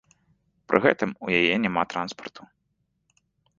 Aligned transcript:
Пры 0.71 0.77
гэтым 0.85 1.09
у 1.27 1.35
яе 1.41 1.53
няма 1.67 1.83
транспарту. 1.93 2.51